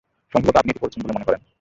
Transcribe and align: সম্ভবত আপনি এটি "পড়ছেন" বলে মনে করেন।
সম্ভবত 0.33 0.55
আপনি 0.55 0.69
এটি 0.71 0.81
"পড়ছেন" 0.81 0.99
বলে 1.03 1.13
মনে 1.13 1.27
করেন। 1.27 1.41